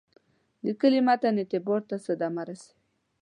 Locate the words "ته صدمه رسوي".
1.89-2.75